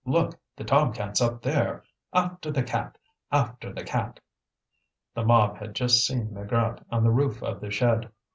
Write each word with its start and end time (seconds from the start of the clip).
look! 0.03 0.35
The 0.55 0.63
tom 0.63 0.93
cat's 0.93 1.21
up 1.21 1.43
there! 1.43 1.83
After 2.11 2.49
the 2.49 2.63
cat! 2.63 2.97
after 3.31 3.71
the 3.71 3.83
cat!" 3.83 4.19
The 5.13 5.23
mob 5.23 5.57
had 5.59 5.75
just 5.75 6.03
seen 6.07 6.29
Maigrat 6.33 6.83
on 6.89 7.03
the 7.03 7.11
roof 7.11 7.43
of 7.43 7.61
the 7.61 7.69
shed. 7.69 8.11